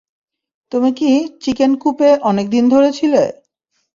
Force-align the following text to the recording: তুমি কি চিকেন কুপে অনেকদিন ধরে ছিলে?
তুমি 0.71 0.89
কি 0.91 1.11
চিকেন 1.41 1.71
কুপে 1.75 2.09
অনেকদিন 2.23 2.63
ধরে 2.69 2.89
ছিলে? 2.91 3.23